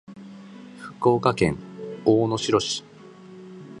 [0.79, 1.59] 福岡県
[2.05, 2.83] 大野城市